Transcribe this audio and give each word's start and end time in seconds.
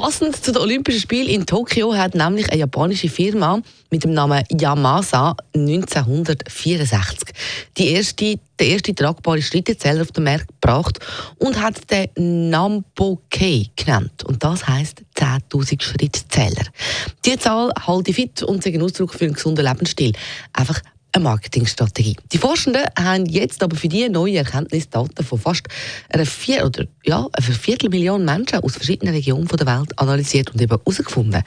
Passend 0.00 0.42
zu 0.42 0.50
den 0.52 0.62
Olympischen 0.62 1.02
Spielen 1.02 1.28
in 1.28 1.44
Tokio 1.44 1.94
hat 1.94 2.14
nämlich 2.14 2.50
eine 2.50 2.60
japanische 2.60 3.10
Firma 3.10 3.60
mit 3.90 4.02
dem 4.02 4.14
Namen 4.14 4.42
Yamasa 4.50 5.36
1964 5.54 7.28
die 7.76 7.88
erste, 7.88 8.38
den 8.58 8.70
ersten 8.70 8.96
tragbaren 8.96 9.42
Schrittezähler 9.42 10.00
auf 10.00 10.12
den 10.12 10.24
Markt 10.24 10.48
gebracht 10.48 11.00
und 11.36 11.60
hat 11.60 11.82
den 11.90 12.48
Nampo 12.48 13.20
K 13.28 13.66
genannt. 13.76 14.24
Und 14.24 14.42
das 14.42 14.66
heisst 14.66 15.02
10.000 15.16 15.82
Schrittzähler. 15.82 16.64
Die 17.26 17.36
Zahl 17.36 17.70
halte 17.86 18.08
ich 18.08 18.16
fit 18.16 18.42
und 18.42 18.64
ist 18.64 18.74
ein 18.74 18.80
Ausdruck 18.80 19.12
für 19.12 19.26
einen 19.26 19.34
gesunden 19.34 19.66
Lebensstil. 19.66 20.14
Einfach 20.54 20.80
eine 21.12 21.24
Marketingstrategie. 21.24 22.16
Die 22.32 22.38
Forschenden 22.38 22.84
haben 22.98 23.26
jetzt 23.26 23.62
aber 23.62 23.76
für 23.76 23.88
diese 23.88 24.10
neue 24.10 24.38
Erkenntnisdaten 24.38 25.24
von 25.24 25.38
fast 25.38 25.66
einer, 26.08 26.26
vier, 26.26 26.64
oder, 26.64 26.86
ja, 27.04 27.26
einer 27.32 27.46
Viertelmillion 27.46 28.24
Menschen 28.24 28.60
aus 28.60 28.74
verschiedenen 28.74 29.14
Regionen 29.14 29.48
der 29.48 29.66
Welt 29.66 29.98
analysiert 29.98 30.52
und 30.52 30.60
eben 30.60 30.76
herausgefunden, 30.76 31.42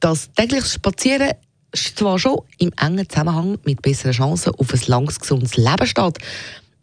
dass 0.00 0.32
tägliches 0.34 0.74
Spazieren 0.74 1.32
zwar 1.74 2.18
schon 2.18 2.40
im 2.58 2.72
engen 2.80 3.08
Zusammenhang 3.08 3.58
mit 3.64 3.82
besseren 3.82 4.12
Chancen 4.12 4.54
auf 4.54 4.72
ein 4.72 4.80
langes, 4.86 5.20
gesundes 5.20 5.56
Leben 5.56 5.86
steht, 5.86 6.18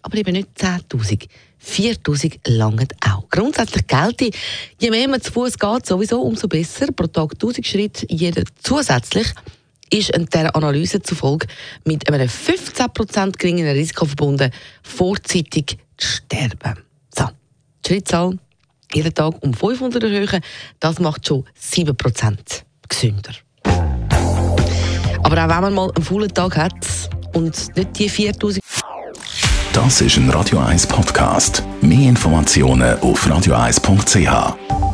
aber 0.01 0.17
eben 0.17 0.33
nicht 0.33 0.49
10.000. 0.57 1.27
4.000 1.65 2.47
langen 2.47 2.87
auch. 3.01 3.27
Grundsätzlich 3.29 3.87
gilt, 3.87 4.35
je 4.79 4.91
mehr 4.91 5.07
man 5.07 5.19
zu 5.21 5.31
Fuß 5.31 5.57
geht, 5.57 5.85
sowieso 5.87 6.21
umso 6.21 6.47
besser. 6.47 6.91
Pro 6.91 7.07
Tag 7.07 7.33
1.000 7.33 7.65
Schritte, 7.65 8.05
jeder 8.09 8.43
zusätzlich 8.61 9.27
ist 9.89 10.11
dieser 10.15 10.55
Analyse 10.55 11.01
zufolge 11.01 11.47
mit 11.83 12.07
einem 12.11 12.27
15% 12.27 13.37
geringeren 13.37 13.75
Risiko 13.75 14.05
verbunden, 14.05 14.51
vorzeitig 14.83 15.77
zu 15.97 16.07
sterben. 16.07 16.79
So, 17.15 17.29
die 17.85 17.89
Schrittzahl 17.93 18.37
jeden 18.93 19.13
Tag 19.13 19.35
um 19.41 19.53
500 19.53 20.03
erhöhen, 20.03 20.41
das 20.79 20.99
macht 20.99 21.27
schon 21.27 21.45
7% 21.59 22.37
gesünder. 22.87 23.33
Aber 25.23 25.43
auch 25.43 25.49
wenn 25.49 25.61
man 25.61 25.73
mal 25.73 25.91
einen 25.95 26.05
vollen 26.05 26.33
Tag 26.33 26.55
hat 26.57 26.73
und 27.33 27.75
nicht 27.75 27.99
die 27.99 28.09
4000 28.09 28.63
Das 29.73 30.01
ist 30.01 30.17
ein 30.17 30.29
Radio 30.29 30.59
1 30.59 30.87
Podcast. 30.87 31.63
Mehr 31.81 32.09
Informationen 32.09 32.97
auf 32.99 33.25
radio1.ch. 33.27 34.84